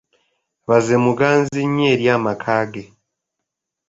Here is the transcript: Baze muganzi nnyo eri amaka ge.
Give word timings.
Baze 0.67 0.95
muganzi 1.05 1.59
nnyo 1.69 1.85
eri 1.93 2.05
amaka 2.15 2.57
ge. 2.71 2.83